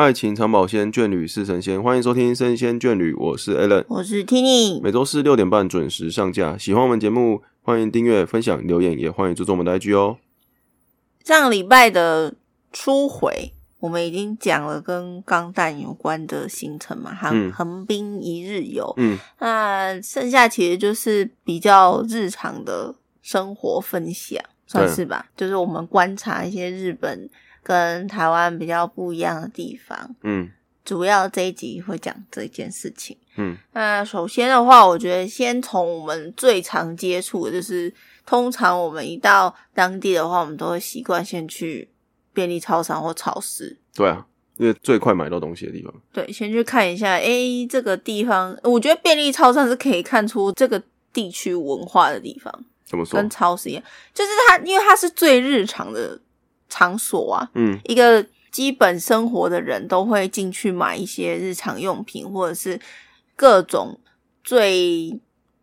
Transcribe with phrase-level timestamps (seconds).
[0.00, 1.82] 爱情长保鲜，眷侣是神仙。
[1.82, 4.80] 欢迎收听《生仙眷侣》，我是 Allen，我是 Tini。
[4.80, 6.56] 每周四六点半准时上架。
[6.56, 10.16] 喜欢我们节目，欢迎订阅、分享、留言，也欢迎注重我们的 IG 哦。
[11.22, 12.34] 上个礼拜的
[12.72, 18.90] 初回，我们已经讲了跟钢弹有关的行程嘛，横嗯横滨一日游。
[18.96, 25.26] 嗯，那剩下其实就是比较日常的生活分享，算是吧。
[25.36, 27.28] 就是我们观察一些日本
[27.62, 30.16] 跟台湾比较不一样的地方。
[30.22, 30.50] 嗯
[30.82, 33.16] 主要这一集会讲这件事情。
[33.36, 37.92] 嗯，那首先的话，我觉得先从我们最常接触的，就是
[38.26, 41.88] 通常我们一到当地的话，我们都会习惯先去
[42.32, 43.78] 便利超商或超市。
[43.94, 45.94] 对啊，因为最快买到东西的地方。
[46.12, 50.82] 对，先去看一下，诶，这个地方，我觉得便利超商是可以看出这个
[51.12, 52.52] 地区文化的地方，
[52.84, 53.30] 怎么说跟？
[53.30, 53.82] 超市一样，
[54.12, 56.18] 就是它，因为它是最日常的
[56.70, 62.80] 场所啊，嗯一个基本生活的人都会进去买一些日常用品，或者是
[63.36, 64.00] 各种
[64.42, 65.06] 最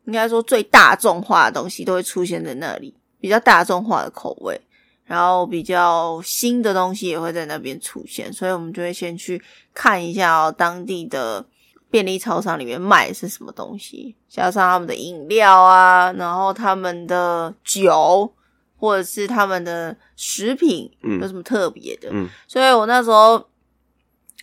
[0.05, 4.61] 应该说最大众化的东西都会出现在那里，比较大众化的口味，
[5.03, 9.41] 然后比较新的东西也会在那边出现，所以我们就会先去
[9.73, 11.45] 看一下哦，当地的
[11.91, 18.31] 便利超商里面卖的是什么东西，加上他们的饮料啊，然后他们的酒。
[18.77, 23.49] 或者是他们的食品嗯有什么特别的，嗯所以我那时候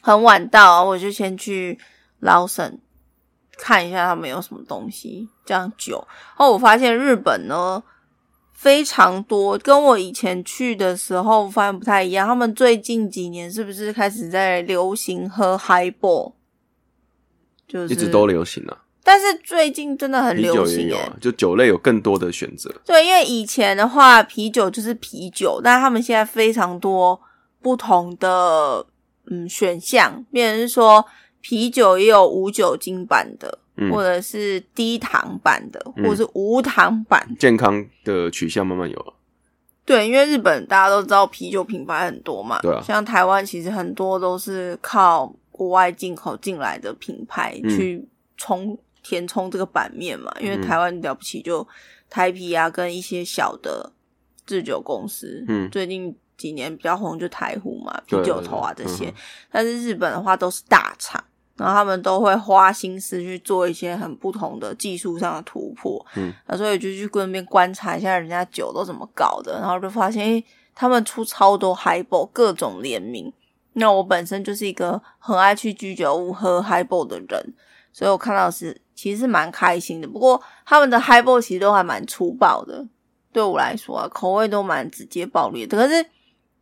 [0.01, 1.79] 很晚到，我就先去
[2.21, 2.79] 劳森
[3.57, 6.05] 看一下他们有什么东西，这样酒。
[6.09, 7.83] 然后我发现日本呢
[8.53, 12.27] 非常多，跟我以前去的时候发现不太一样。
[12.27, 16.35] 他们最近几年是不是开始在流行喝 Highball？
[17.67, 22.75] 就是一直都流行啊，但是最近真的很流行诶、酒也有啊，就酒类有更多的选择。
[22.87, 27.21] 对，因为以前的话，啤酒就是啤酒，但是他们现在非常多
[27.61, 28.85] 不同的
[29.31, 31.05] 嗯选项，变成是说
[31.43, 37.29] 啤酒也有无酒精版的，嗯或者是低糖版的，嗯或者是无糖版。
[37.39, 39.13] 健康的取向慢慢有了。
[39.85, 50.63] 对，因为日本大家都知道啤酒品牌很多嘛，对啊像台湾其实很多都是靠国外进口进来的品牌嗯去冲、填充这个版面嘛，因为嗯。
[50.63, 51.65] 台湾了不起就
[52.11, 53.93] 台啤啊，跟一些小的
[54.45, 55.71] 制酒公司，嗯。
[55.71, 59.15] 最近几年比较红就台湖嘛，啤酒头啊这些，
[59.53, 61.23] 但是日本的话都是大厂。
[61.57, 70.45] 然后他们都会花心思去做一些很不同的技术上的突破，嗯，那所以就去那边观察一下人家酒都怎么搞的，然后就发现，诶，
[70.75, 73.33] 他们出超多 highball 各种联名。
[73.75, 77.55] 那我本身就是一个很爱去居酒屋喝 highball 的人，
[77.95, 80.09] 所以我看到是其实是蛮开心的。
[80.09, 82.85] 不过他们的 highball 其实都还蛮粗暴的，
[83.33, 85.79] 对我来说啊，口味都蛮直接暴力的。
[85.79, 86.05] 可是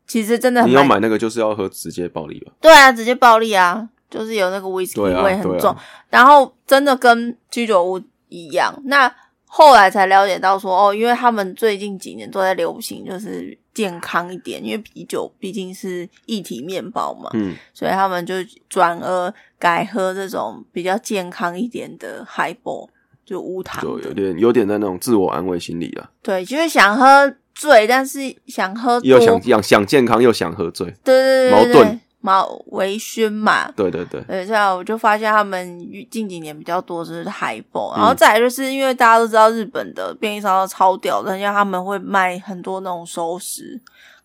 [0.07, 2.53] 其实真的很你要买那个就是要喝直接暴力吧？
[2.61, 5.75] 对啊，直接暴力啊，就是有那个 whisky 对啊味很重，
[6.11, 8.75] 然后真的跟居酒屋一样。
[8.85, 9.11] 那
[9.47, 18.35] 后来才了解到说，哦，因为他们最近几年都在流行就是健康一点，因为啤酒毕竟是一体面包嘛，嗯，所以他们就
[18.69, 22.89] 转而改喝这种比较健康一点的 highball，
[23.25, 24.13] 就无糖就有。
[24.13, 30.87] 点有点在那种自我安慰心理啊，对，就是想喝醉，但是想喝，又想想想健康又想喝醉。
[31.05, 33.71] 对对对对对矛盾，矛微醺嘛。
[33.73, 35.79] 对对对，等一下我就发现他们
[36.11, 37.99] 近几年比较多就是海报，嗯。
[37.99, 43.79] 然后再来就是因为大家都知道日本的便利商店超屌的，因为他们会卖很多那种熟食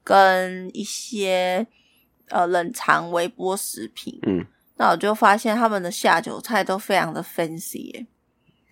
[0.04, 1.68] 跟一些
[2.30, 4.46] 呃冷藏微波食品，嗯，
[4.78, 8.06] 那我就发现他们的下酒菜都非常的 fancy 耶，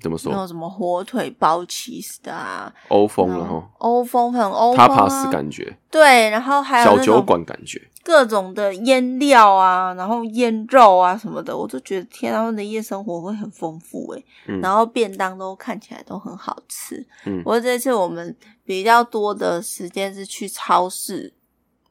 [0.02, 0.32] 怎么说？
[0.32, 5.08] 那种什么火腿包 cheese 的啊，欧风然然后后欧风很欧他风啊。
[5.08, 17.04] pass 感觉，对，然后还有小酒馆感觉，各种的腌料啊，然后腌肉啊什么的，我就觉得天啊，他们的夜生活会很丰富诶、嗯然后便当都看起来都很好吃。
[17.26, 21.34] 嗯不过这次我们比较多的时间是去超市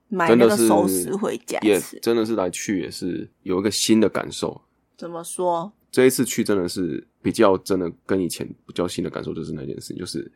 [0.07, 1.99] 买那个熟食回家吃。
[2.01, 4.61] 真的是来去也是有一个新的感受。
[4.97, 5.73] 怎么说？
[5.91, 10.31] 这一次去真的是比较真的跟以前比较新的感受，就是那件事情，就是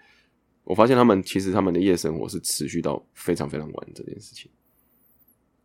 [0.64, 4.50] 我发现他们其实他们的夜生活是持续到非常非常晚这件事情。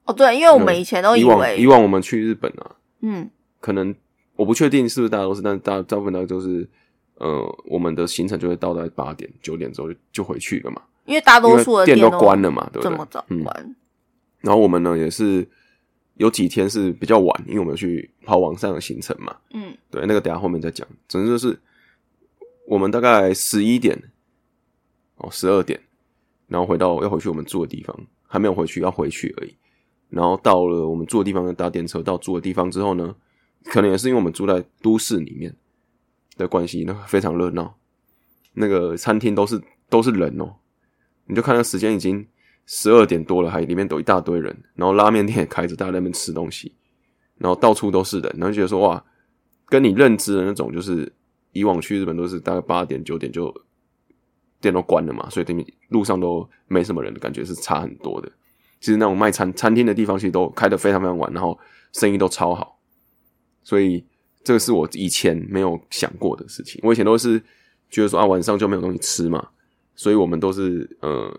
[0.05, 3.29] 哦，对，因为我们以前都以为，以往我们去日本啊，嗯，
[3.59, 3.93] 可能
[4.35, 6.67] 我不确定是不是大家都是，但大大部分大家都是，
[7.15, 13.23] 呃，我们的行程就会到在八点九点之后就就回去了嘛，因为大多数的店都都关了嘛，对不对这么早？
[13.29, 13.45] 嗯，
[14.41, 15.47] 然后我们呢也是
[16.15, 20.85] 有几天是比较晚，因为我们有去跑网上的行程嘛，嗯对，那个等下后面再讲。
[21.07, 21.57] 总之就是
[22.67, 23.97] 我们大概十一点
[25.15, 25.79] 哦，十二点，
[26.47, 27.97] 然后回到要回去我们住的地方，
[28.27, 29.55] 还没有回去，要回去而已。
[30.13, 33.15] 然后到了我们住的地方搭电车到住的地方之后呢，
[33.65, 35.55] 可能也是因为我们住在都市里面
[36.37, 37.75] 的关系，那非常热闹。
[38.53, 40.53] 那个餐厅都是都是人哦，
[41.25, 42.25] 你就看那时间已经
[42.67, 46.71] 十二点多了，还里面都一大堆人，然后拉面店也开着，大家在那边吃东西，
[47.39, 49.03] 然后到处都是人，然后觉得说哇，
[49.65, 51.11] 跟你认知的那种就是
[51.53, 53.51] 以往去日本都是大概八点九点就
[54.61, 58.31] 店都关了嘛，所以等于路上都没什么人感觉是差很多的。
[58.83, 61.57] 其实那种卖餐餐厅的地方其实都开得非常非常晚，然后
[61.93, 62.77] 生意都超好，
[63.63, 64.03] 所以
[64.43, 66.81] 这个是我以前没有想过的事情。
[66.83, 67.41] 我以前都是
[67.89, 69.47] 觉得说啊，晚上就没有东西吃嘛，
[69.95, 71.33] 所以我们都是呃，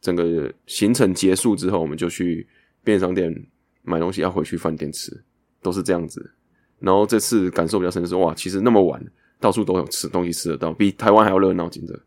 [0.00, 2.48] 整个行程结束之后，我们就去
[2.82, 3.46] 便利商店
[3.82, 5.22] 买东西，要回去饭店吃，
[5.60, 6.32] 都是这样子。
[6.78, 8.98] 然后这次感受比较深的是，哇，其实那么晚
[9.38, 12.00] 到处都有吃东西吃得到，比台湾还要热闹，真的。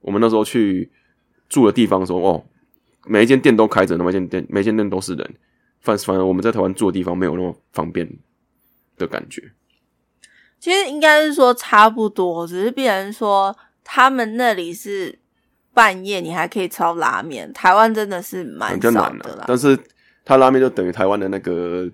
[0.00, 0.88] 我们那时候去
[1.48, 2.44] 住的地方的时候，哦。
[3.08, 5.34] 每一间店都开着，那么一间店，每间店都是人。
[5.80, 8.08] 反反正我们在台湾住的地方没有那么方便
[8.96, 9.52] 的感觉。
[10.58, 15.16] 其实应该是说差不多，只是别人说他们那里是
[15.72, 19.44] 半夜你还可以吃拉面，台湾真的是蛮少的啦。
[19.46, 19.78] 但是
[20.24, 21.88] 他拉面就等于台湾的那个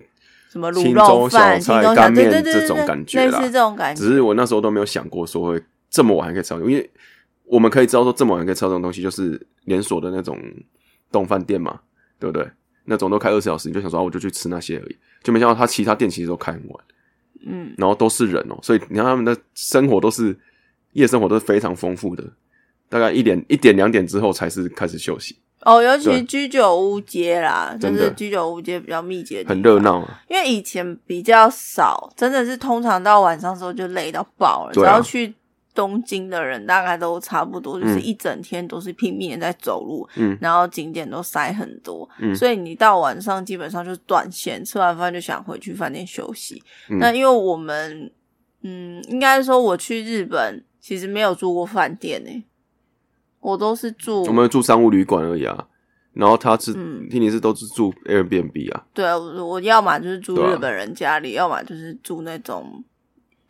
[0.49, 4.01] 什么卤肉饭、小菜、干面这种感觉啦，类似这种感觉。
[4.01, 6.89] 只是我那时候都没有想过说会这么晚还可以吃到，因为
[7.43, 10.37] 我们可以知道说这么晚可以吃到这种东西，就是连锁的那种。
[11.11, 11.79] 动饭店嘛，
[12.19, 12.47] 对不对？
[12.85, 16.83] 那种都开二十小时，你就想说，我就去吃那些而已，就没想到他其他店其实都开很晚，
[17.45, 20.37] 嗯，然后都是人哦，所以你看他们的生活都是
[20.91, 22.23] 夜生活都是非常丰富的，
[22.89, 25.35] 大概一点一点两点之后才是开始休息。
[25.61, 30.07] 哦，尤其居酒屋街啦，就是居酒屋街比较密集，很热闹。
[30.29, 35.33] 因为以前比较少，真的是通常到晚上时候就累到爆了，只要去。
[35.75, 46.63] 东京的人大概都差不多，就是一整天都是拼命在走路，嗯，然后景点都塞很多，嗯，所以你到晚上基本上就是断线，吃完饭就想回去饭店休息。
[46.87, 48.09] 那因为我们，
[48.61, 52.45] 嗯，应该说我去日本其实没有住过饭店呢，
[53.41, 55.67] 我都是住我们住商务旅馆而已啊。
[56.13, 56.71] 然后他是
[57.09, 58.85] 听你是都是住 Airbnb 啊？
[58.93, 62.81] 对啊，我要么就是住日本人家里，要么就是住那种。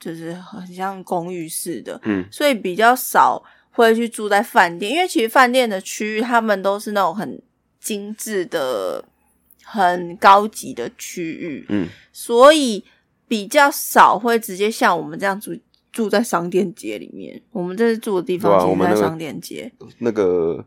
[0.06, 7.42] 就是很像公寓式的，嗯，所以比较少会去住在饭店，因为其实饭店的区域他们都是那种很
[7.80, 9.04] 精致的、
[9.64, 12.86] 很高级的区域，嗯，所以
[13.28, 15.58] 比较少会直接像我们这样住
[15.92, 17.42] 住在商店街里面。
[17.52, 20.64] 我们这次住的地方其实在商店街，那个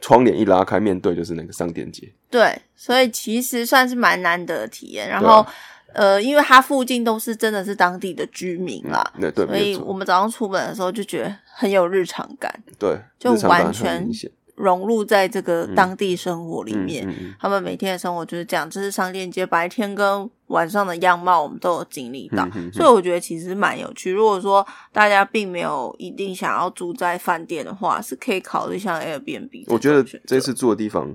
[0.00, 5.08] 窗帘一拉开，面对就是那个商店街，对，所以其实算是蛮难得的体验。
[5.08, 5.44] 然后。
[5.92, 14.08] 呃，因为它附近都是真的是当地的居民啦，对对，所以我们早上出门的时候就觉得很有日常感，对，就完全
[14.56, 17.06] 融入在这个当地生活里面。
[17.38, 24.10] 他们每天的生活就是这样，这是商店街白天跟晚上的样貌，我们都有经历到，所以我觉得其实蛮有趣。
[24.10, 29.64] 如果说大家并没有一定想要住在饭店的话，是可以考虑像 Airbnb。
[29.68, 31.14] 我觉得这次住的地方，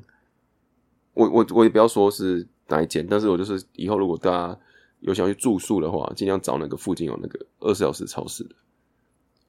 [1.13, 4.59] 我我我也不要说是哪一间，但是我就是以后如果大家。
[5.03, 8.53] 有想去住宿的话，尽量找那个附近有那个二十小时超市的。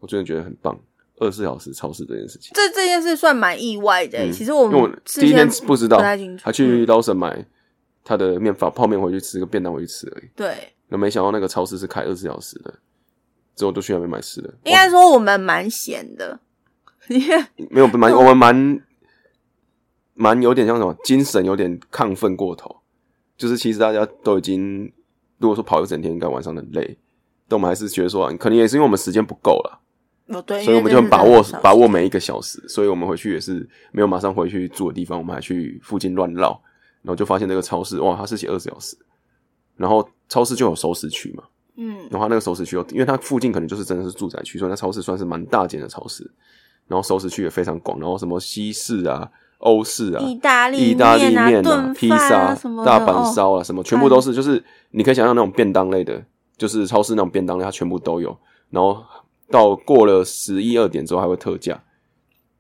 [0.01, 0.75] 我真的觉得很棒，
[1.19, 2.53] 二十四小时超市这件事情。
[2.55, 4.33] 这这件事算蛮意外的。
[4.33, 5.99] 其实我们第一天不知道，
[6.43, 7.45] 他去捞神买
[8.03, 10.31] 他的面法泡面回去吃，个便当回去吃而已。
[10.35, 10.73] 对。
[10.89, 12.73] 那没想到那个超市是开二十四小时的，
[13.55, 14.49] 之后都去那边买吃的。
[14.65, 16.41] 应该说我们蛮闲的，
[17.69, 18.83] 没有蛮我们蛮
[20.15, 22.82] 蛮有点像什么精神有点亢奋过头，
[23.43, 24.93] 就是其实大家都已经。
[25.39, 26.97] 如果说跑一整天，应该晚上很累，
[27.49, 29.81] 但我们还是觉得说，可能也是因为我们时间不够了，
[30.29, 36.51] 哦对，所以我们就很把握把握每一个小时，所以我们回去也是没有马上回去住的地方，我们还去附近乱绕，
[37.03, 38.97] 然后就发现那个超市，哇，它是写二十小时，
[39.77, 41.43] 然后超市就有熟食区嘛，
[41.75, 46.23] 嗯，然后那个熟食区，因为它附近可能就是真的是住宅区，所以那超市算是蛮大间的超市，
[46.87, 49.29] 然后熟食区也非常广，然后什么西式啊。
[49.63, 52.55] 欧式啊，意大利意大利面啊，披萨、
[52.85, 56.23] 大阪烧啊，什么全部都是，就是你可以想象那种便当类的，
[56.57, 58.37] 就是超市那种便当类，它全部都有。
[58.71, 59.05] 然后
[59.51, 61.83] 到过了十一二点之后还会特价。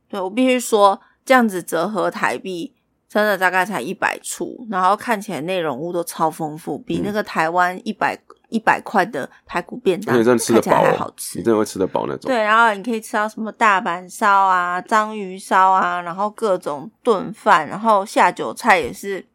[0.08, 2.74] 对我必须说，这样子折合台币
[3.08, 8.18] 真的大概才一百出，然后看起来内容物都超丰富，比那个台湾一百。
[8.52, 12.30] 一百块的排骨便当，看起来还好吃，你真的会吃得饱那种。
[12.30, 19.26] 对，然后你可以吃到什么大阪烧啊、章鱼烧啊，然后各种炖饭，然后下酒菜也是。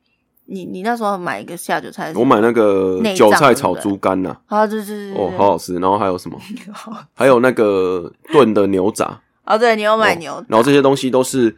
[0.50, 5.74] 你你那时候买一个下酒菜，我买那个韭菜炒猪肝呐，啊，对对对，哦，好好吃。
[5.80, 6.40] 然后还有什么？
[7.14, 9.20] 还有那个炖的牛杂。
[9.44, 10.42] 哦，对，你有买牛。
[10.48, 11.54] 然后这些东西都是，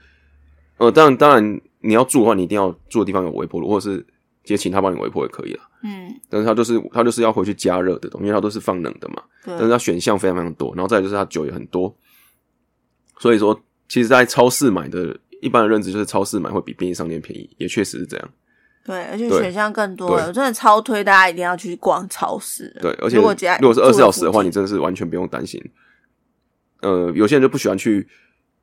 [0.78, 4.06] 呃，当然当然你要住的话，你一定要住的地方有微波炉，或者是。
[4.42, 5.69] 直接请他帮你微波也可以啦。
[5.84, 9.24] 嗯，但是它就是它就是要回去加热的东西，因为它都是放冷的嘛。
[9.46, 11.96] 但是对，它选项非常非常多，然后再来就是它酒也很多，
[13.20, 18.30] 所以说其实，在超市买的一般的认知就是超市买会比便利商店便宜，也确实是这样。
[18.86, 22.76] 对，而且选项更多了，我真的超推大家一定要去逛超市。
[22.82, 25.62] 对，而且如果家如果是二十四小时的话，你真的是完全不用担心。
[26.82, 28.08] 呃，有些人就不喜欢去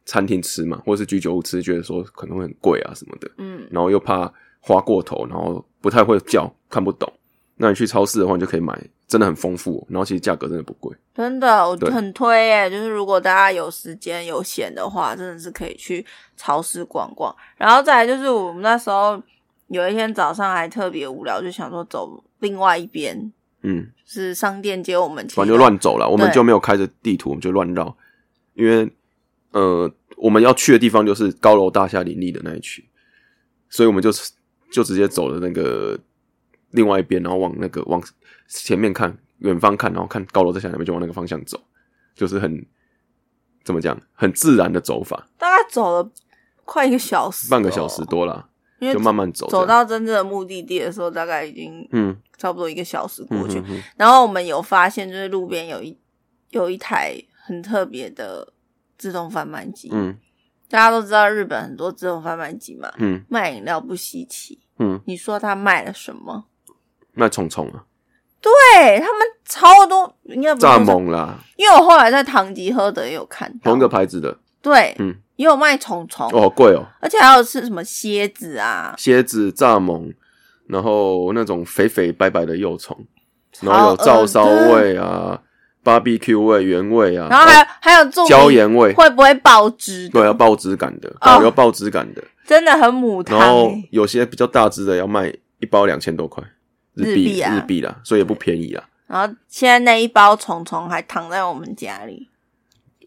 [0.04, 7.08] 餐厅吃嘛，或者是居酒屋吃，觉得说可能会很贵啊什么的，嗯，然后又怕花过头，然后不太会叫，看不懂。
[7.54, 8.76] 那你去超市的话，你就可以买，
[9.06, 10.92] 真的很丰富，然后其实价格真的不贵。
[11.14, 12.68] 真的，我很推耶。
[12.68, 16.04] 就是如果大家有时间有闲的话，真的是可以去
[16.36, 17.32] 超市逛逛。
[17.56, 19.22] 然后再来就是我们那时候
[19.68, 27.96] 有一天早上还特别无聊，就想说走另外一边，嗯，是商店街，我们反正就乱走了，我们就没有开着地图，我们就乱绕，
[28.54, 28.90] 因为
[29.52, 32.84] 呃，我们要去的地方就是高楼大厦林立的那一区，
[33.70, 34.10] 所以我们就
[34.70, 35.98] 就直接走了那个
[36.70, 38.02] 另外一边，然后往那个往
[38.48, 41.60] 前面看，远方看，然后看高楼大厦那边，就往那个方向走，
[42.14, 42.66] 就是很
[43.64, 46.10] 怎么讲，很自然的走法，大概走了
[46.64, 48.48] 快一个小时，半个小时，多了，
[48.80, 53.58] 因为就慢慢走，走到真正的目的地的时候，大概已经嗯差不多一个小时过去。
[53.60, 55.96] 嗯嗯然后我们有发现，就是路边有一
[56.50, 57.14] 有一台
[57.46, 58.52] 很特别的
[58.98, 59.88] 自动贩卖机。
[59.92, 60.16] 嗯
[60.68, 63.24] 大家都知道日本很多自动贩卖机嘛，嗯。
[63.28, 64.58] 卖饮料不稀奇。
[64.78, 66.44] 嗯，你说他卖了什么？
[67.12, 67.84] 卖虫虫啊，
[68.42, 76.84] 对他们超多，应该不是蚱蜢啦，因为我后来在唐吉诃德也有看到，同一个牌子的，对，嗯，也有卖虫虫，哦，好贵哦。
[77.00, 80.14] 而且还有吃什么蝎子啊，蝎子、蚱蜢，
[80.66, 82.94] 然后那种肥肥白白的幼虫，
[83.62, 85.40] 然后有超照烧味啊、
[85.86, 90.12] BBQ 味、原味啊，然后还有还有重椒盐味，会不会爆汁的？
[90.20, 92.22] 对，要爆汁感的，哦有爆汁感的。
[92.44, 93.88] 真的很母汤、然后欸。
[93.90, 96.42] 有些比较大只的要卖一包两千多块
[96.94, 98.88] 日币，日币啊日币啦，所以也不便宜啦。
[99.06, 102.28] 然后现在那一包虫虫还躺在我们家里，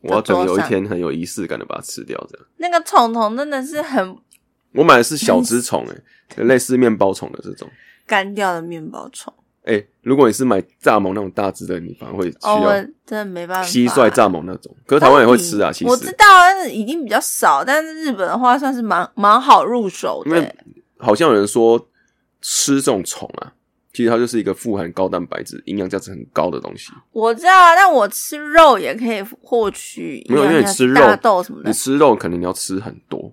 [0.01, 2.45] 我要等有一天很有仪式感的把它吃掉，这样。
[2.57, 4.17] 那个虫虫真的是很
[4.73, 7.69] 我买的是小只虫，诶，类似面包虫的这种。
[8.05, 9.33] 干掉的面包虫。
[9.69, 12.71] 哎、如果你是买蚱蜢那种大只的，你反而会需哦，
[13.05, 13.69] 真的没办法。
[13.69, 14.75] 蟋蟀、蚱蜢那种。
[14.87, 17.63] 可是台湾也会吃啊，其实我知道，但是已经比较少。
[17.63, 20.55] 但是日本的话，算是蛮蛮好入手的、因为
[20.97, 21.79] 好像有人说
[22.41, 23.53] 吃这种虫啊，
[23.93, 26.91] 其实它就是一个富含高蛋白质、营养价值很高的东西。
[27.11, 31.73] 我知道，但我吃肉也可以获取没有因为你吃肉大豆什么的你。
[31.73, 33.31] 吃肉可能你要吃很多，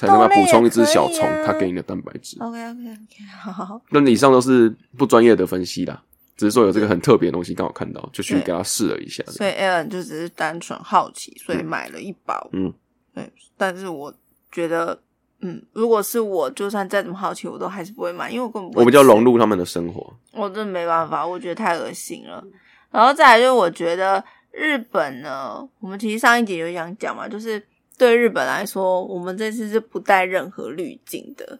[0.00, 2.38] 才能补充一只小虫啊它给你的蛋白质。
[2.40, 6.02] OK OK OK， 好，好那以上都是不专业的分析啦，
[6.36, 9.22] 只是说有这个很特别的东西刚好看到，就去给他试了一下。
[9.26, 12.48] 所以 Alan 就只是单纯好奇，所以买了一包。
[12.52, 12.72] 嗯，
[13.14, 14.12] 对，但是我
[14.50, 14.98] 觉得，
[15.42, 20.14] 嗯，如果是我，就算再怎么好奇，我都还是不会买，因为我根本不会我比较融入他们的生活。
[20.32, 22.42] 我真的没办法，我觉得太恶心了。
[22.90, 27.62] 然后再来就是，我觉得日本呢，我们其实上一集有想讲嘛，就是
[28.00, 31.58] 对日本来说，我们这次是不带任何滤镜的，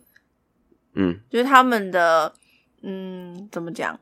[0.94, 2.32] 嗯就是他们的，
[2.80, 4.00] 嗯，怎么讲？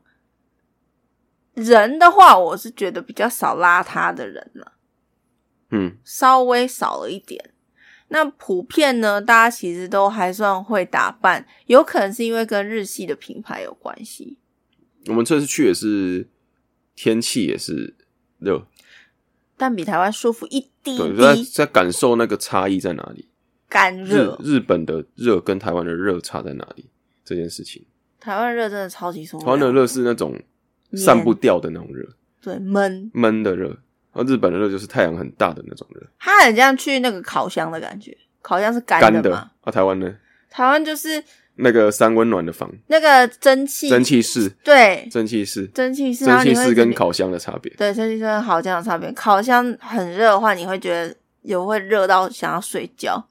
[1.54, 4.74] 人的话，我是觉得比较少邋遢的人了，
[5.72, 7.50] 嗯，稍微少了一点。
[8.10, 14.38] 那普遍呢，大家其实都还算会打扮，有可能是因为跟日系的品牌有关系。
[15.06, 16.28] 我们这次去也是
[16.94, 17.96] 天气也是
[18.38, 18.64] 热，
[19.58, 23.20] 但比台湾舒服一滴对，就在，在感受那个差异在哪里。
[23.20, 23.28] 日
[23.68, 24.38] 干热。
[24.42, 26.88] 日本的热跟台湾的热差在哪里？
[27.22, 27.84] 这件事情，
[28.18, 29.46] 台湾热真的超级受不了。
[29.46, 30.40] 台湾的热是那种
[30.94, 32.08] 散不掉的那种热，
[32.40, 33.76] 对闷，闷的热，
[34.12, 38.16] 而日本的热就是太阳很大的那种热，它很像去那个烤箱的感觉。
[38.40, 39.12] 烤箱是干。
[39.22, 39.50] 的嘛？
[39.60, 40.16] 啊，台湾呢？
[40.48, 41.22] 台湾就是
[41.58, 47.72] 那个三温暖的房，那个蒸汽，蒸汽室，对，蒸汽室，蒸汽室，蒸汽室跟烤箱的差别。
[47.74, 49.10] 对蒸汽室跟烤箱的差别。
[49.12, 53.22] 烤箱很热的话，你会觉得有会热到想要睡觉，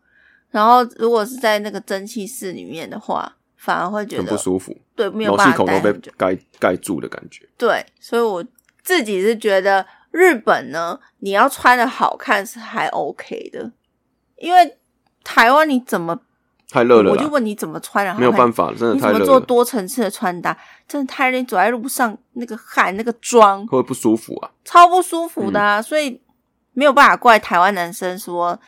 [0.52, 6.12] 然后如果是在那个蒸汽室里面的话，反而会觉很不舒服，对没有毛办法细孔都被。
[6.18, 7.48] 盖盖住的感觉。
[7.58, 8.44] 对，所以我
[8.84, 13.72] 自己是觉得日本呢，你要穿的好看是还 OK 的，
[14.38, 14.78] 因为
[15.24, 16.20] 台湾你怎么，
[16.70, 20.58] 太热了，我就问你怎么穿，然后没有办法，真的太热你怎么做多层次的穿搭，
[20.88, 24.52] 真的太热，你走在路上那个汗那个妆会不舒服啊。
[24.66, 25.62] 超不舒服的、嗯。
[25.62, 26.22] 啊，所以
[26.74, 28.60] 没有办法怪台湾男生说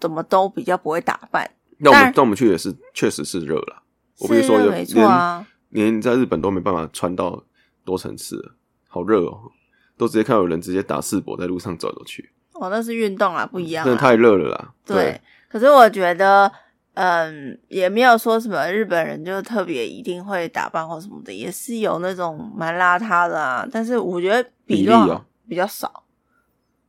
[0.00, 3.82] 怎么都比较不会打扮，那我们当然但我们去也是确实是热了，
[4.20, 5.46] 我比如说有是没错啊。
[5.70, 7.42] 连连在日本都没办法穿到
[7.84, 8.52] 多层次，
[8.88, 9.50] 好热哦，
[9.98, 13.84] 都直接看到有人直接打赤膊在路上走走去，哦，那是运动啊，不一样、啊。
[13.84, 14.72] 真的太热了啦。
[14.86, 16.50] 对，可是我觉得，
[16.94, 23.66] 嗯，也没有说什么日本人就特别一定会打扮或什么的，也是有那种蛮邋遢的啊。
[23.70, 26.04] 但是我觉得比例哦比较少，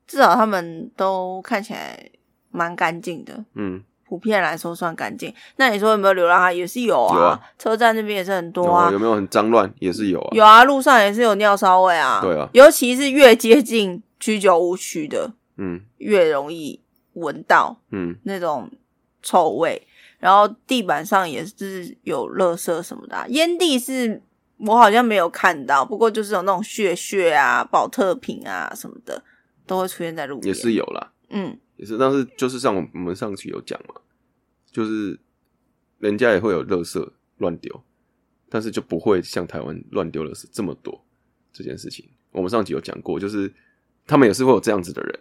[0.05, 2.09] 至少他们都看起来
[2.51, 3.43] 蛮干净的。
[3.55, 5.33] 嗯，普遍来说算干净。
[5.55, 6.55] 那你说有没有流浪汉？
[6.55, 9.73] 也是有啊，有啊车站那边也是很多有啊，有没有很脏乱？
[9.79, 10.29] 也是有啊。
[10.33, 12.21] 有啊，路上也是有尿骚味啊。
[12.21, 16.79] 对啊尤其是越接近居酒屋区的，嗯越容易
[17.13, 18.69] 闻到嗯，那种
[19.23, 19.87] 臭味。
[20.25, 24.19] 然后地板上也是有垃圾什么的、啊，烟蒂是
[24.57, 29.23] 我好像没有看到，不过就是有那种血血啊、保特瓶啊什么的
[29.67, 30.47] 都会出现在路边。
[30.47, 31.95] 也是有啦，嗯，也是。
[31.99, 33.93] 但是就是像我们上期有讲嘛，
[34.71, 35.19] 就是
[35.99, 37.83] 人家也会有垃圾乱丢，
[38.49, 41.05] 但是就不会像台湾乱丢垃圾这么多
[41.53, 42.03] 这件事情。
[42.31, 43.53] 我们上集有讲过，就是
[44.07, 45.19] 他们也是会有这样子的人，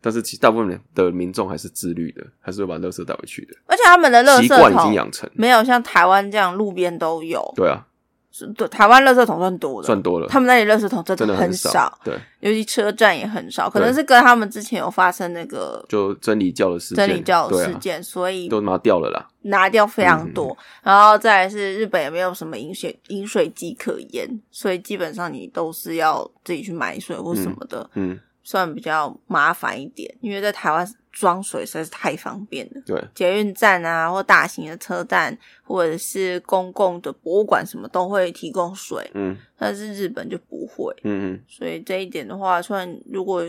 [0.00, 5.28] 但是其实大部分的民众还是自律的，还是会把垃圾带回去的，而且他们的垃圾习惯已经桶养成。
[5.34, 7.52] 没有像台湾这样路边都有。
[7.56, 7.84] 对啊，
[8.30, 11.98] 是对，台湾垃圾桶算多的，算多了，他们那里垃圾桶真真的很少。
[12.04, 19.28] 对，尤其车站也很少，可能是跟他们之前有发生那个就真理教的事件，真理教的事件，所以都拿掉了啦。
[19.42, 20.32] 拿掉非常嗯。
[20.32, 20.56] 多。
[20.82, 30.10] 然后再来是日本也没有什么饮水饮水机可言，所以基本上你都是要自己去买水或什么的，嗯，算比较麻烦一点。
[30.22, 32.80] 因为在台湾装水实在是太方便了。
[32.86, 40.90] 对，捷运站啊，或大型的车站，或者是公共的博物馆，什么都会提供水，嗯但是日本就不会。
[41.02, 43.44] 嗯嗯，所以这一点的话，算如果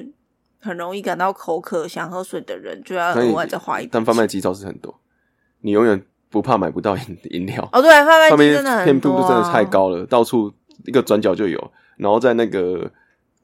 [0.60, 5.00] 很容易感到口渴、想喝水的人，就要但额外再花一笔但贩卖钱机倒是很多，
[5.62, 7.70] 你永远不怕买不到饮 饮料。
[7.72, 10.52] 哦，对，贩卖机真的很偏多、啊，度真的太高了，到处
[10.84, 12.92] 一个转角就有，然后在那个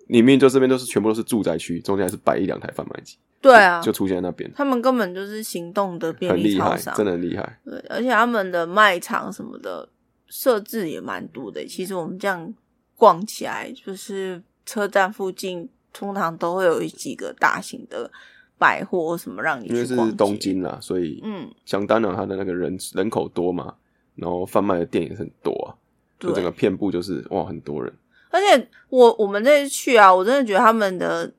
[0.08, 7.60] 里面就这边都是全部都是住宅区，中间还是摆一两台贩卖机，对啊，就出现在那边，他们根本就是行动的便很厉害，利超商，真的很厉害。
[7.64, 9.88] 对，而且他们的卖场什么的
[10.28, 11.66] 设置也蛮多的。
[11.66, 12.54] 其实我们这样
[12.96, 18.10] 逛起来，就是车站附近通常都会有几个大型的
[18.58, 23.74] 百货什么让你因为是东，京啦，所以嗯，想当然它的那个人人口多嘛，
[24.16, 25.76] 然后贩卖的店也是很多啊，
[26.20, 27.92] 就整个遍布就是哇很多人，
[28.36, 31.34] 而且我我们这次去啊，我真的觉得他们的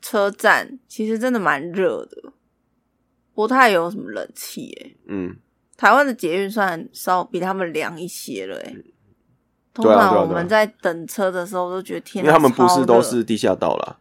[0.00, 2.32] 车站其实真的蛮热的，
[3.34, 5.36] 不太有什么冷气诶、嗯，
[5.76, 8.76] 台湾的捷运算稍比他们凉一些了诶、
[9.74, 13.98] 通常我们在等车的时候都觉得天啊，因为他们不是都是地下道啦，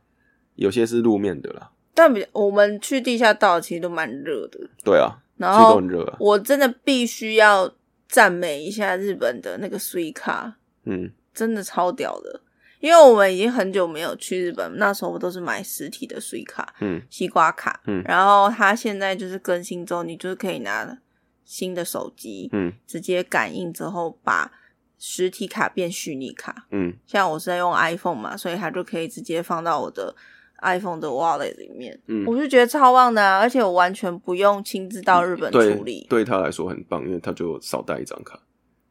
[0.54, 7.74] 有些是路面的啦，但比我们去地下道其实都蛮热的，对啊，然其实都后很热啊，我真的必须要
[8.08, 10.54] 赞美一下日本的那个 s u i c a
[10.84, 12.41] 嗯真的超屌的。
[12.80, 20.95] 因为我们已经很久没有去日本，那时候我都是买实体的 c a 嗯西瓜卡，嗯然后它现在就是更新之后，你就是可以拿
[21.43, 24.52] 新的手机，嗯直接感应之后把
[25.00, 26.67] 实体卡变虚拟卡。
[26.71, 30.13] 嗯像我是在用 iPhone 嘛，所以它就可以直接放到我的
[30.62, 32.00] iPhone 的 wallet 里面。
[32.08, 36.06] 嗯，我就觉得超棒的、啊，而且我完全不用亲自到日本处理。
[36.10, 38.39] 对他来说很棒，因为他就少带一张卡，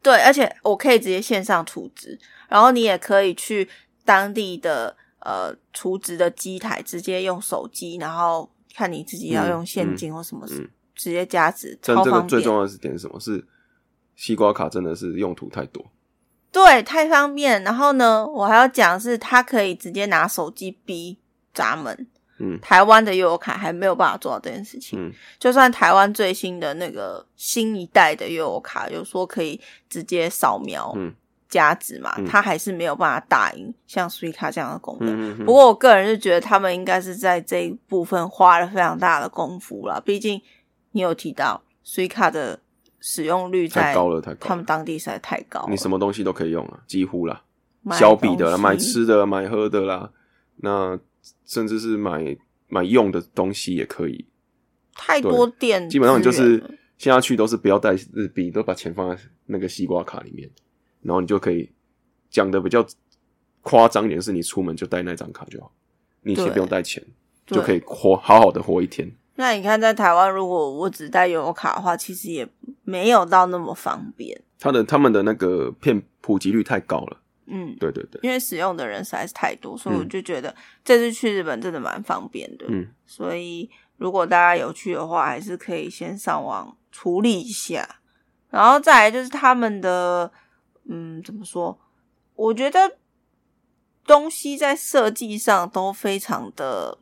[0.04, 2.16] 对，而且我可以直接线上储值，
[2.48, 3.68] 然后你也可以去
[4.04, 12.22] 当地的呃储值的机台，直接用手机，然后看你自己要用现金或什么，嗯直接加值，但这个。
[12.22, 13.18] 最重要的是点是什么？
[13.18, 13.44] 是
[14.14, 15.84] 西瓜卡真的是用途太多，
[16.52, 17.64] 对，太方便。
[17.64, 21.18] 然后呢，我还要讲是，它可以直接拿手机逼
[21.52, 22.06] 闸门。
[22.38, 24.98] 嗯台湾的悠游卡还没有办法做到这件事情。
[24.98, 31.12] 嗯就算台湾最新的那个新一代的悠游卡有说可以直接扫描嗯
[31.48, 35.38] 加值嘛，嗯它还是没有办法打赢像 s u i c a 这样的功能。
[35.44, 40.40] 不过我个人是觉得他们应该是在这一部分花了非常大的功夫啦，毕竟
[40.90, 42.58] 你有提到 s u i c a 的
[42.98, 44.48] 使用率在太高了，太高了。
[44.48, 45.66] 他们当地实在太高了。
[45.70, 47.42] 你什么东西都可以用啊，几乎啦，
[47.82, 50.10] 买小笔的啦，买吃的、买喝的啦，
[50.56, 50.98] 那
[51.44, 52.36] 甚至是买
[52.68, 54.26] 买用的东西也可以。
[54.94, 56.62] 太多店，基本上你就是
[56.96, 60.48] 现在去都是不要带日币，都把钱放在那个西瓜卡里面，
[61.02, 61.70] 然后你就可以
[62.30, 62.86] 讲的比较
[63.62, 65.72] 夸张一点，是你出门就带那张卡就好，
[66.22, 67.04] 你先不用带钱，
[67.46, 69.10] 就可以活好好的活一天。
[69.36, 72.48] 那你看，在台湾，如果我只带悠游卡的话，其实也
[72.84, 74.40] 没有到那么方便。
[74.60, 80.54] 他的他们的那个片普及率太高了，嗯，对对对，因为使用的人实在是太多，所以嗯我就觉得
[80.84, 82.66] 这次去日本真的蛮方便的。
[82.68, 88.00] 嗯，所以如果大家有去的话，还是可以先上网处理一下，
[88.50, 90.32] 然后再来就是他们的，
[90.88, 91.78] 嗯，怎么说？
[92.34, 92.98] 我觉得
[94.06, 96.98] 东西在设计上都非常的，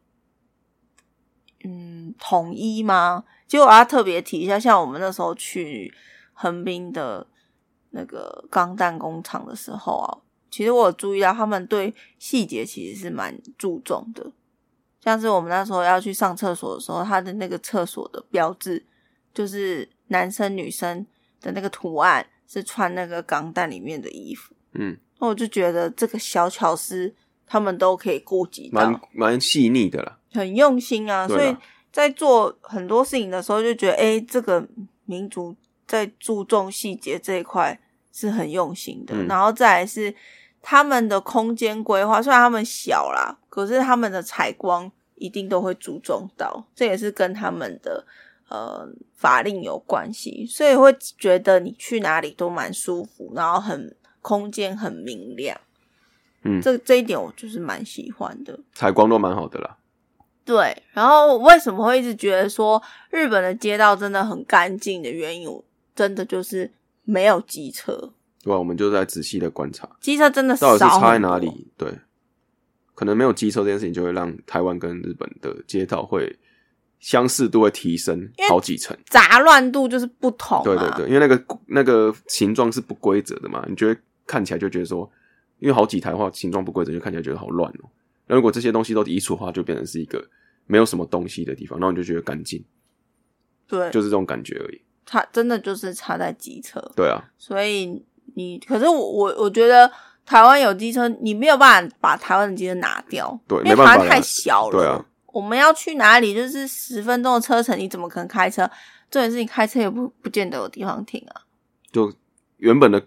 [1.65, 3.25] 嗯，统一吗？
[3.47, 5.93] 结果我要特别提一下，像我们那时候去
[6.33, 7.27] 横滨的
[7.91, 10.09] 那个钢弹工厂的时候啊，
[10.53, 14.31] 其实我有注意到他们对细节其实是蛮注重的。
[15.01, 18.85] 像是我们那时候要去上厕所的时候，他的那个厕所的标志
[19.35, 21.05] 就是男生女生
[21.41, 24.55] 的那个图案是穿那个钢弹里面的衣服。
[24.75, 27.13] 嗯，那我就觉得这个小巧思
[27.47, 30.19] 他们都可以顾及蛮到，蛮细腻的啦。
[30.33, 31.27] 很用心啊。
[31.27, 31.57] 所以
[31.91, 34.69] 在做很多事情的时候，就觉得哎、诶这个
[35.07, 37.81] 民族在注重细节这一块
[38.13, 39.15] 是很用心的。
[39.17, 40.15] 嗯然后再来是
[40.63, 48.07] 他们的空间规划，虽然他们小啦，可是他们的采光一定都会注重到，这也是跟他们的
[48.49, 55.61] 呃法令有关系，所以会觉得你去哪里都蛮舒服，然后很空间很明亮。
[56.45, 58.59] 嗯这这一点我就是蛮喜欢的。
[58.73, 59.77] 采光都蛮好的啦。
[60.45, 65.63] 对，然后为什么会一直觉得说日本的街道真的很干净的原因，
[65.95, 66.73] 真的就是
[67.05, 68.59] 没有机车，对吧？
[68.59, 71.39] 我们就在仔细的观察，机车真的少到底是差在哪？
[71.39, 71.71] 里？
[71.79, 71.97] 对，
[72.95, 76.37] 可能没有机车这件事情，就会让台湾跟日本的街道会
[76.99, 78.97] 相似度会提升好几层。
[79.07, 80.65] 杂乱度就是不同、啊。
[80.65, 85.09] 对对对，因为那个那个形状是不规则的嘛，你觉得看起来就觉得说，
[85.61, 87.89] 因为好几台的话形状不规则，就看起来觉得好乱哦。
[88.27, 90.25] 那如果这些东西都移除的话，就变成是一个
[90.67, 92.65] 没有什么东西的地方，然后你就觉得干净，
[93.69, 94.81] 对，就是这种感觉而已。
[95.05, 99.91] 差真的就是差在机车，对啊，所以你可是我我我觉得
[100.25, 104.79] 台湾有机车，你没有办法把台湾的机车拿掉，对因为台湾太小了。
[104.79, 108.71] 对啊，我们要去哪里就是十分钟的车程，你怎么可能开车？
[109.11, 111.43] 重点是你开车也不不见得有地方停啊。
[111.91, 112.13] 就
[112.57, 113.07] 原本的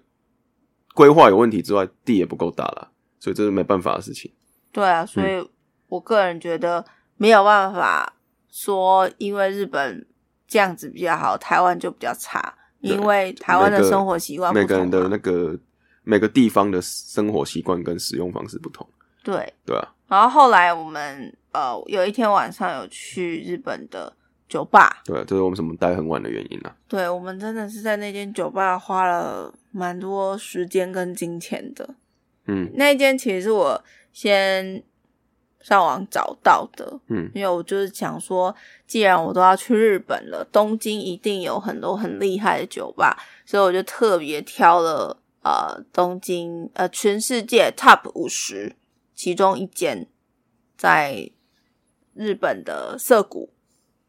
[0.93, 4.31] 规划有问题之外，地也不够大了，所以这是没办法的事情。
[4.71, 5.49] 对啊，所嗯以
[5.87, 6.85] 我个人觉得
[7.17, 8.13] 没有办法
[8.49, 10.05] 说，因为日本
[10.47, 15.57] 这样子比较好，台湾就比较差，对因为台湾的生活习惯不每个人的那个
[16.03, 18.87] 每个地方的生活习惯跟使用方式不同，
[19.23, 19.53] 对。
[19.65, 24.13] 对啊，然后后来我们呃有一天晚上有去日本的
[24.47, 26.75] 酒吧，对啊，这是我们什么待很晚的原因啊。
[26.87, 31.95] 对我们真的是在那间酒吧花了蛮多时间跟金钱的。
[32.47, 34.83] 嗯那一间其实是我先
[35.65, 48.75] 上网找到的，嗯因为我就是想说，既然我都要去日本了，东京一定有很多很厉害的酒吧，所以我就特别挑了呃东京呃全世界 Top 五十
[49.15, 50.07] 其中一间，
[50.77, 51.31] 在
[52.13, 53.49] 日本的涩谷，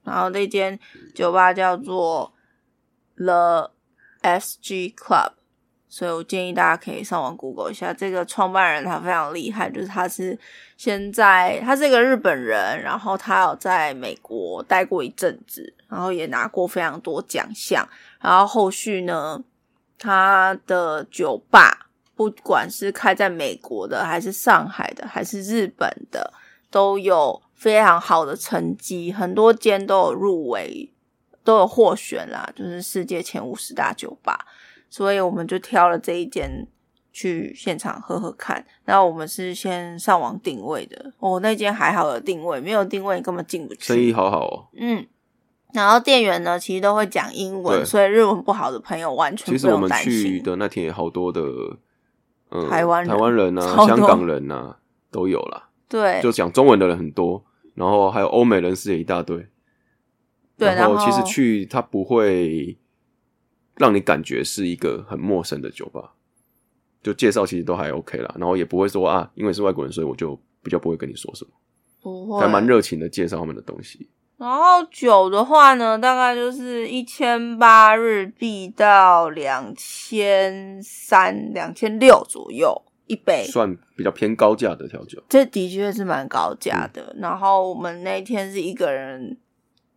[0.04, 0.78] 然后那间
[1.14, 2.34] 酒吧叫做
[3.16, 3.72] The
[4.20, 5.32] SG Club。
[5.96, 10.38] 所以我建议大家可以上网 Google 一下，这个创办人他非常厉害，就是他是
[10.76, 17.88] 现在他是一个日本人，然后他有在美国待过一阵子，然后也拿过非常多奖项，
[18.20, 19.42] 然后后续呢，
[19.98, 26.30] 他的酒吧不管是开在美国的，还是上海的，还是日本的，
[26.70, 30.92] 都有非常好的成绩，很多间都有入围，
[31.42, 34.44] 都有获选啦，就是世界前五十大酒吧。
[34.88, 36.66] 所以我们就挑了这一间
[37.12, 38.64] 去现场喝喝看。
[38.84, 43.82] 然后我们是先上网定位的，哦，那间还好有定位，没有定位根本进不去。
[43.82, 44.66] 生意好好哦。
[44.76, 45.06] 嗯，
[45.72, 49.90] 然后店员呢其实都会讲英文，所以日文不好的朋友完全不其实我们。
[49.90, 51.42] 去的那天也好多的，
[52.50, 54.78] 嗯，台湾人台湾人啊， 香港人啊
[55.10, 57.44] 都有啦， 对就讲中文的人很多，
[57.74, 59.46] 然后还有欧美人士也一大堆。
[60.58, 62.78] 对，然后其实去他不会
[63.76, 66.12] 让你感觉是一个很陌生的酒吧，
[67.02, 71.50] 就介绍其实都还 OK 啦，然后也不会说啊，因为是外国人，所以我就比较不会跟你说什么，
[72.00, 72.40] 不会。
[72.40, 74.08] 还蛮热情的介绍他们的东西。
[74.38, 83.44] 然后酒的话呢，大概就是一千八日币到两千三、两千六左右一杯。
[83.44, 87.16] 算比较偏高价的调酒，这的确是蛮高价的。
[87.18, 89.38] 然后我们那一天是一个人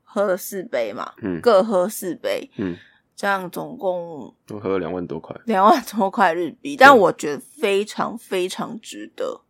[0.03, 1.41] 喝了四杯嘛，嗯。
[1.41, 2.77] 各喝四杯，嗯，
[3.19, 9.41] 这样总共都喝了两万多块， 两万多块日币，但我觉得非常非常值得。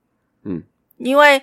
[0.41, 0.63] 嗯，
[0.97, 1.39] 因为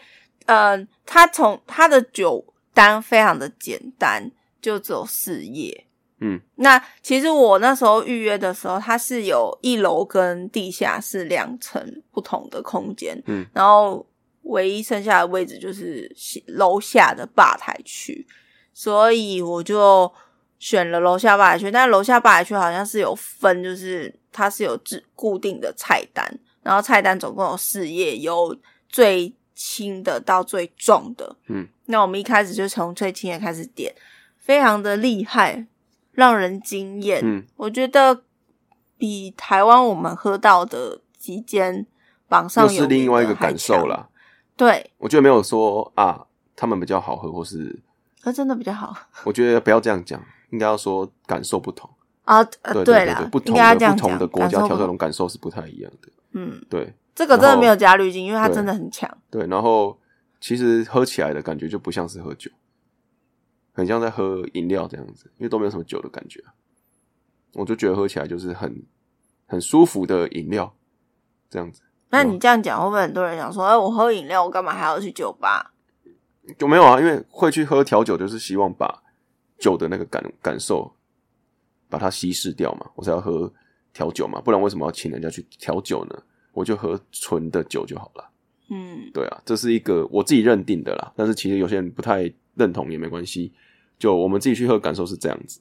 [0.47, 4.29] 呃，他从他的酒单非常的简单，
[4.61, 5.87] 就只有四页。
[6.19, 14.05] 嗯，那其实我那时候预约的时候，它是有一楼跟地下室两层不同的空间，嗯，然后
[14.43, 16.13] 唯一剩下的位置就是
[16.49, 18.27] 楼下的吧台区，
[18.75, 20.13] 所以我就
[20.59, 21.71] 选了楼下吧台区。
[21.71, 28.57] 但楼下吧台区好像是有分，就是它是有制固定的菜单，然后菜单总共有四页，有
[28.89, 31.37] 最轻的到最重的。
[31.49, 33.95] 嗯，那我们一开始就从最轻的开始点。
[34.39, 35.67] 非常的厉害，
[36.13, 37.21] 让人惊艳。
[37.25, 38.23] 嗯，我觉得
[38.97, 41.85] 比台湾我们喝到的几间
[42.29, 43.89] 榜上又是有另外一个感受强。
[43.89, 44.09] 啦。
[44.57, 47.77] 对，我觉得没有说啊，他们比较好喝，或是
[48.23, 51.89] 那真的比较好我觉得不要这样讲，应该要说感受不同。
[52.25, 52.39] 啊。
[52.63, 56.09] 呃对对啦对，不应同的不同的国家调出来感受不的感受是不太一样的。
[56.33, 59.11] 嗯，对这个真的没有加滤镜，因为它真的很强。
[59.31, 59.99] 对，然后
[60.41, 62.51] 其实喝起来的感觉就不像是喝酒，
[63.73, 66.53] 很像在喝饮料这样子，因为都没有什么酒的感觉啊。
[67.55, 68.83] 我就觉得喝起来就是很
[69.47, 70.75] 很舒服的饮料，
[71.49, 71.81] 这样子
[72.11, 75.73] 那你这样讲，会不会很多人想说，哎，我喝饮料，我干嘛还要去酒吧？
[76.59, 79.03] 就没有啊，因为会去喝调酒，就是希望把
[79.59, 80.91] 酒的那个感感受
[81.89, 83.53] 把它稀释掉嘛，我才要喝
[83.93, 86.23] 调酒嘛，不然为什么要请人家去调酒呢？
[86.53, 88.31] 我就喝纯的酒就好了。
[88.69, 93.53] 嗯，对啊，这是一个我自己认定的啦，但是其实有些人不太认同也没关系，
[93.99, 95.61] 就我们自己去喝感受是这样子，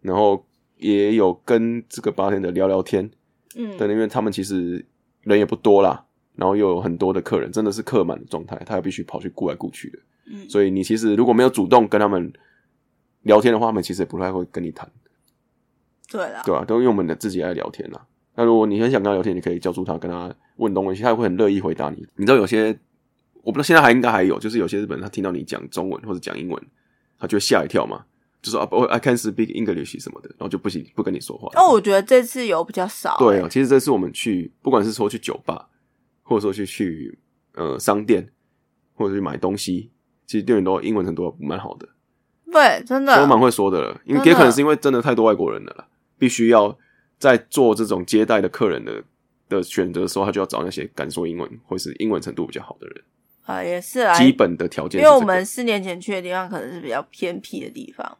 [0.00, 0.44] 然后
[0.76, 3.08] 也有跟这个八天的聊聊天，
[3.54, 4.84] 嗯，对，因为他们其实
[5.20, 10.48] 人也不多啦，然后又有很多的客人，真的是客满的状态，他也必须跑去顾来顾去的，嗯。
[10.50, 12.32] 所以你其实如果没有主动跟他们
[13.24, 14.90] 聊天的话，他们其实也不太会跟你谈，
[16.08, 18.06] 对啦，对、啊都因为我们的自己爱聊天啦。
[18.36, 22.06] 那如果你很想跟他聊天，你可以叫住他，跟他问东问西，他也会很乐意回答你。
[22.16, 22.78] 你知道有些，
[23.42, 26.60] 我不知道现在还应该还有，就是有些日本人他听到你讲中文或者讲英文，
[27.18, 28.04] 他就会吓一跳嘛，
[28.42, 31.48] 就说啊，我 I can speak English 什么的，然后就不行不跟你说话。
[31.54, 33.16] 哦，我觉得这次有比较少。
[33.18, 35.68] 对啊，哎其实这次我们去，不管是说去酒吧，
[36.22, 37.18] 或者说去去
[37.54, 38.28] 呃商店，
[38.94, 39.90] 或者去买东西，
[40.26, 41.88] 其实店员都英文程度蛮好的，
[42.54, 44.00] 对，真的都蛮会说的了。
[44.04, 45.86] 因为也可能是因为真的太多外国人了啦，
[46.16, 46.78] 必须要
[47.18, 49.02] 在做这种接待的客人的
[49.48, 53.04] 的选择的时候，他就要找那些敢说英文或是英文程度比较好的人。
[53.44, 58.16] 啊，也是啊，基本的条件因为我们四年前去的地方可能是比较偏僻的地方，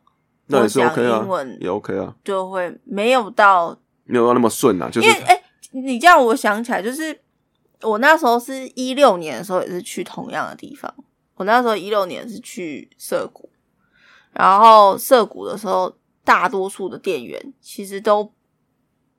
[0.49, 7.19] 那也是 OK 英文啊，也 OK 啊，就会没有到没有到那么顺啊，就是因为哎、你这样我想起来，就是
[7.81, 10.93] 我那时候是一六年的时候，也是去同样的地方。
[11.37, 13.49] 我那时候一六年是去涩谷，
[14.35, 18.33] 然后涩谷的时候，大多数的店员其实都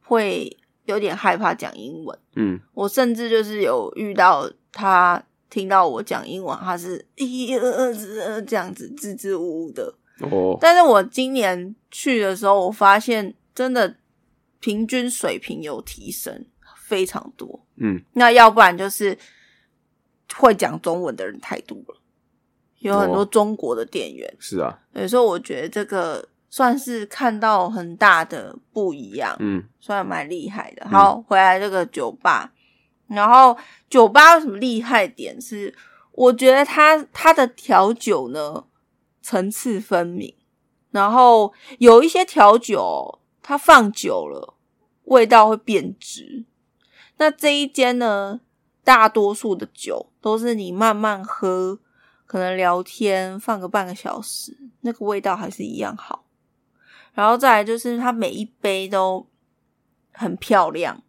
[0.02, 2.20] 会有点害怕讲英文。
[2.36, 7.94] 嗯我甚至就是有遇到他听到我讲英文，他是一二二
[8.26, 9.94] 呃这样子支支吾吾的。
[10.20, 13.96] 哦，但是我今年去的时候，我发现真的
[14.60, 16.46] 平均水平有提升
[16.88, 17.66] 非常多。
[17.78, 19.18] 嗯那要不然就是
[20.36, 22.02] 会讲中文的人太多了，
[22.80, 30.88] 有很多哦中国的店员，是啊，所以说我觉得这个算是看到很大的不一样，嗯算蛮厉害的。
[30.88, 32.54] 好，回来这个酒吧，
[33.08, 33.58] 然后
[33.90, 35.74] 酒吧有什么厉害点是？
[36.12, 38.64] 我觉得它它的调酒呢
[39.22, 40.34] 层次分明，
[40.92, 44.54] 然后有一些调酒它放久了
[45.04, 46.46] 味道会变质。
[47.18, 48.40] 那这一间呢，
[48.84, 51.80] 大多数的酒都是你慢慢喝，
[52.26, 56.26] 可能聊天放个半个小时，那个味道还是一样好。
[57.14, 59.26] 然后再来就是它每一杯都
[60.12, 61.02] 很漂亮，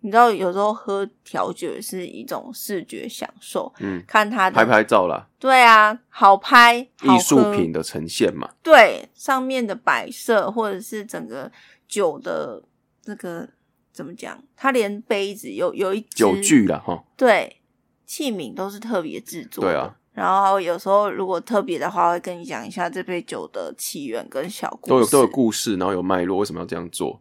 [0.00, 11.50] 你知道有时候喝调酒也是一种视觉享受，嗯，看它的拍拍照啦，对啊，好拍，好艺术品的呈现嘛，对上面的摆设或者是整个
[11.86, 12.62] 酒的
[13.04, 13.48] 那个
[13.92, 14.42] 怎么讲？
[14.56, 17.60] 它连杯子有有一酒具了，哈，对
[18.06, 19.70] 器皿都是特别制作的。
[19.70, 24.90] 对啊，然后有时候如果特别的话，会跟你讲一下这杯酒的起源跟小故事。
[24.90, 27.20] 都有都有故事，然后有脉络，为什么要这样做？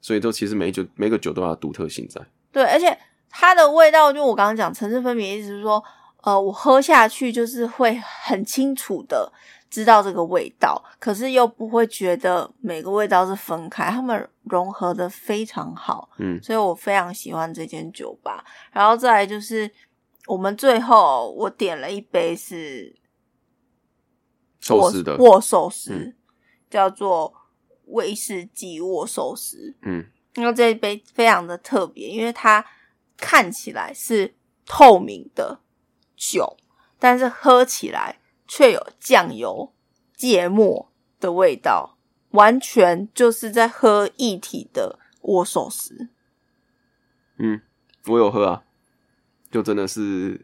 [0.00, 2.20] 所以都其实每一酒每个酒都有它的独特性在。
[2.52, 2.96] 对，而且
[3.28, 5.82] 它的味道，就我刚刚讲层次分别，意思是说，
[6.22, 9.30] 呃，我喝下去就是会很清楚的
[9.68, 18.44] 知道这个味道，可是又不会觉得每个味道是分开，它们融合的非常好，嗯所以我非常喜欢这间酒吧。
[18.70, 19.68] 然后再来就是
[20.26, 22.96] 我们最后我点了一杯是
[24.60, 26.16] 寿司的，握握寿司，嗯
[26.68, 27.32] 叫做
[27.86, 29.76] 威士忌握寿司。
[29.82, 32.66] 嗯因为这一杯非常的特别，因为它
[33.16, 34.34] 看起来是
[34.66, 35.60] 透明的
[36.14, 36.58] 酒，
[36.98, 39.72] 但是喝起来却有酱油、
[40.14, 41.96] 芥末的味道，
[42.32, 46.10] 完全就是在喝一体的握寿司。
[47.38, 47.62] 嗯，
[48.08, 48.64] 我有喝啊，
[49.56, 50.38] 就真的是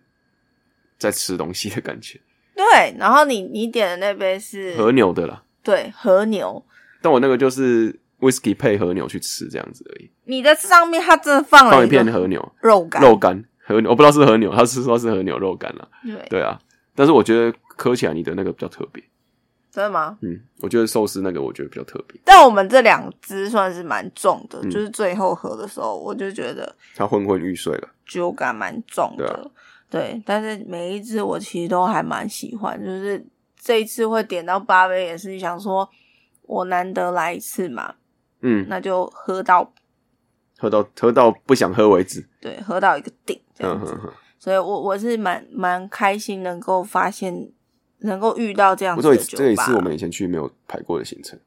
[0.96, 2.18] 在吃东西的感觉，
[2.56, 6.64] 对，然后你你点的那杯是和牛的啦，对和牛，
[7.02, 16.26] 但我那个就是 whisky 配和牛去吃这样子而已，你的上面它真的放放一片和牛肉干，肉干和牛，我不知道是和牛，他是说是和牛肉干啦，对。
[16.30, 16.58] 对啊，
[16.94, 19.04] 但是我觉得喝起来你的那个比较特别，
[19.72, 20.18] 真的吗？
[20.20, 27.88] 嗯，我觉得寿司那个我觉得比较特别，但我们这两只算是蛮重的，嗯就是最后喝的时候，我就觉得它昏昏欲睡了。
[28.06, 29.24] 酒感蛮重的。
[29.24, 29.50] 对啊
[29.88, 33.24] 对，但是每一只我其实都还蛮喜欢，就是
[33.58, 35.88] 这一次会点到八杯，也是想说
[36.42, 37.94] 我难得来一次嘛，
[38.40, 39.72] 嗯，那就喝到
[40.58, 42.26] 喝到喝到不想喝为止。
[42.40, 43.92] 对，喝到一个顶这样子。
[43.92, 47.50] 嗯哼哼，所以我我是蛮蛮开心，能够发现，
[48.02, 49.44] 能够遇到这样不错，子的酒吧。
[49.44, 51.38] 这也是我们以前去没有排过的行程。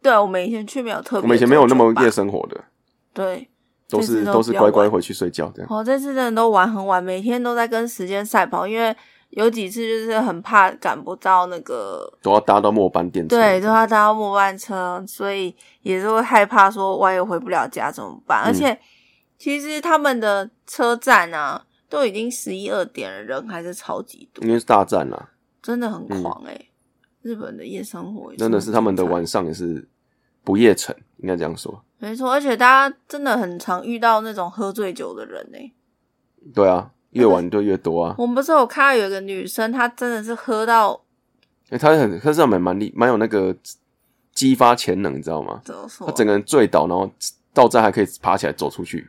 [0.00, 2.64] 对我们以前去没有特别，我们以前没有那么夜，生活的，
[3.12, 3.48] 对。
[3.90, 5.68] 都是都是乖乖回去睡觉这样。
[5.70, 8.94] 哦，这次真的都玩很晚，每天都在跟时间赛跑，因为
[9.30, 13.34] 有几次就是很怕赶不到那个，都要搭到末班电车。
[13.34, 18.42] 对，都要搭到末班车，所以也是会害怕说万一回不了家怎么办？
[18.44, 18.78] 而嗯且
[19.38, 25.30] 其实他们的车站啊，都已经十一二点了，人还是超级多，因为是大战啦，
[25.68, 26.58] 真的很狂哎、
[27.20, 29.86] 日本的夜生活真的是他们的晚上也是
[30.42, 31.84] 不夜城，应该这样说。
[31.98, 35.58] 没错，而且大家真的很常遇到那种喝醉酒的人呢、
[36.54, 38.14] 对啊，越晚就越多啊。
[38.16, 40.98] 我们不是有看到有一个女生，她真的是喝到
[41.68, 43.54] 因为他很，她是蛮蛮力，蛮有那个
[44.32, 45.60] 激发潜能，你知道吗？
[45.62, 46.06] 怎么说？
[46.06, 47.10] 他整个人醉倒，然后
[47.52, 49.06] 到站还可以爬起来走出去，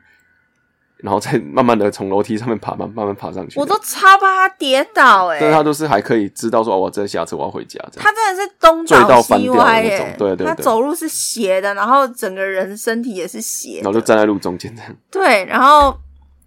[1.01, 3.59] 然后再慢慢的从楼梯上面爬，慢慢慢爬上去。
[3.59, 8.03] 我都超怕他跌倒哎、但是他都是还可以知道说，哦，我这下车，我要回家这样。
[8.03, 15.97] 她真的是东倒西歪耶、那种对对对他走路是斜的，然后整个人身体也是斜，然后就站在路中间这样，对，然后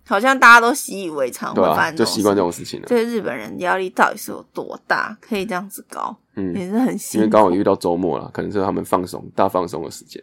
[0.06, 2.86] 好像大家都习以为常，对啊，会发生就习惯这种种事情了。
[2.86, 3.04] 对。
[3.04, 10.22] 日本人压力到底是有多大，可以这样子搞，嗯，也是很辛苦，因为刚好遇到周末了，可能是他们放松、大放松的时间，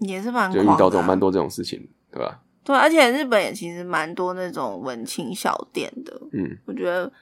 [0.00, 2.38] 也是蛮就遇到这种蛮多这种事情，对吧？
[2.64, 7.12] 对，而且日本也其实蛮多那种文青小店的，嗯，我觉得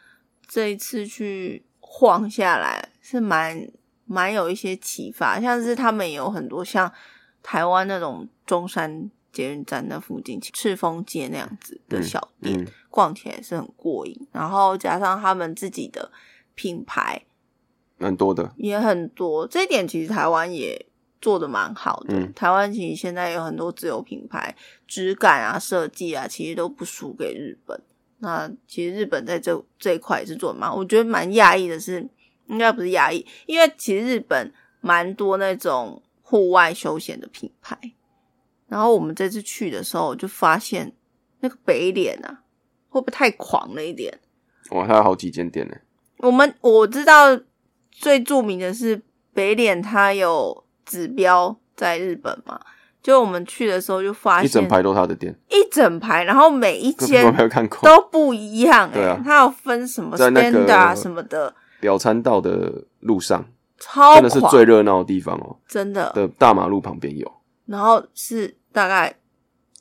[0.47, 3.67] 这一次去晃下来是蛮
[4.05, 6.93] 蛮有一些启发，像是他们也有很多像
[7.43, 14.29] 台湾那种中山捷运站那附近赤峰街那样子的小店，嗯逛起来是很过瘾。
[14.33, 16.11] 然后加上他们自己的
[16.55, 17.23] 品牌
[17.99, 20.87] 蛮多的，也很多，这一点其实台湾也
[21.21, 22.15] 做的蛮好的。
[22.15, 24.55] 嗯台湾其实现在有很多自有品牌，
[24.87, 27.81] 质感啊、设计啊，其实都不输给日本。
[28.19, 32.07] 那其实日本在这这一块也是做的蛮，我觉得蛮讶异的是，
[32.49, 37.79] 应该不是讶异，因为其实日本蛮多那种户外休闲的品牌。
[38.69, 40.93] 然后我们这次去的时候，我就发现
[41.41, 42.43] 那个北脸啊，
[42.89, 44.21] 会不会太狂了一点？
[44.71, 45.75] 哇，它有好几间店呢，
[46.19, 47.41] 我们我知道
[47.91, 49.03] 最著名的是
[49.33, 52.61] 北脸，它有指标在日本嘛。
[53.03, 57.79] 就我们去的时候就发现一整排都是他的店，一整排，然后每一根间本没有看过。
[57.89, 59.19] 都不一样哎、对啊。
[59.25, 63.43] 它有分什么 standard 什么的，表参道的路上，
[63.79, 66.13] 超真的是最热闹的地方哦，真的。
[66.15, 67.33] 的大马路旁边有，
[67.65, 69.15] 然后是大概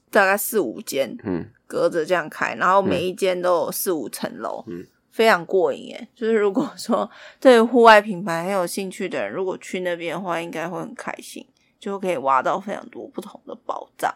[0.09, 6.07] 大概四五间嗯，隔着这样开，然后每一间都有四五层楼，嗯，非常过瘾哎。
[6.15, 11.45] 就是如果说 对户外品牌很有兴趣的人，如果去那边的话，应该会很开心，
[11.79, 14.13] 就可以挖到非常多不同的宝藏。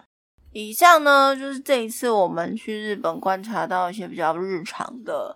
[0.51, 5.35] 以上呢，就是这一次我们去日本观察到一些比较日常的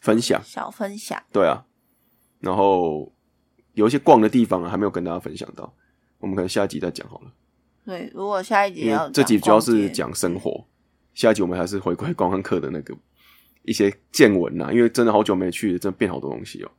[0.00, 1.22] 分享，小分享。
[1.32, 1.64] 对啊，
[2.40, 3.10] 然后
[3.72, 5.72] 有一些逛的地方啊，还没有跟大家分享到，
[6.18, 7.32] 我们可能下一集再讲好了，
[7.86, 10.66] 对，如果下一集要这集主要是讲生活，
[11.14, 12.94] 下一集我们还是回归观光客的那个
[13.62, 16.70] 一些见闻呐，因为真的好久没去，真的变好多东西哦、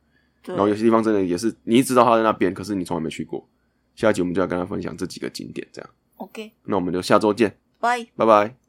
[0.46, 3.48] 然后有些地方真的也是你一知道他在那边，可是你从来没去过。
[3.94, 5.90] 下一集我们就要跟他分享这几个景点，这样。
[6.16, 8.06] OK，那我们就下周见，拜。
[8.16, 8.56] 拜拜。